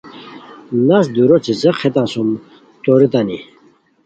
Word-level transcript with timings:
نست 0.87 1.09
دُورو 1.15 1.37
څیڅیق 1.45 1.75
ہیتان 1.81 2.07
سُم 2.11 2.27
تورتانی 2.83 3.37